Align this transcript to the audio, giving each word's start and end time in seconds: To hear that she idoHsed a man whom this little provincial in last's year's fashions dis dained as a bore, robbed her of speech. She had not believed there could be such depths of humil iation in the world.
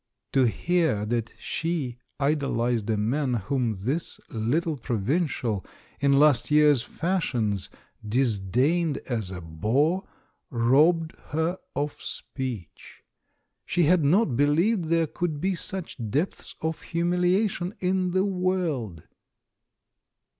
To 0.31 0.45
hear 0.47 1.05
that 1.05 1.31
she 1.37 1.99
idoHsed 2.19 2.89
a 2.91 2.97
man 2.97 3.35
whom 3.35 3.75
this 3.75 4.19
little 4.31 4.75
provincial 4.75 5.63
in 5.99 6.13
last's 6.13 6.49
year's 6.49 6.81
fashions 6.81 7.69
dis 8.03 8.39
dained 8.39 8.97
as 9.05 9.29
a 9.29 9.41
bore, 9.41 10.07
robbed 10.49 11.13
her 11.27 11.59
of 11.75 12.01
speech. 12.01 13.03
She 13.63 13.83
had 13.83 14.03
not 14.03 14.35
believed 14.35 14.85
there 14.85 15.05
could 15.05 15.39
be 15.39 15.53
such 15.53 15.97
depths 16.09 16.55
of 16.61 16.81
humil 16.81 17.21
iation 17.23 17.73
in 17.79 18.09
the 18.09 18.25
world. 18.25 19.03